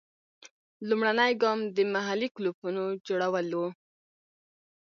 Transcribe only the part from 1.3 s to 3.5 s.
ګام د محلي کلوپونو جوړول